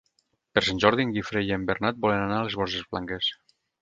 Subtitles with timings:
[0.57, 3.29] Per Sant Jordi en Guifré i en Bernat volen anar a les Borges Blanques.